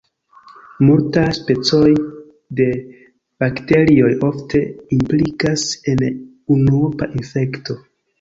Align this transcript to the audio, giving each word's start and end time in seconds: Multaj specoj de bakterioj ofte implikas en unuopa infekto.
Multaj 0.85 1.25
specoj 1.39 1.89
de 2.59 2.65
bakterioj 3.43 4.09
ofte 4.29 4.61
implikas 4.97 5.67
en 5.93 6.01
unuopa 6.57 7.11
infekto. 7.21 7.79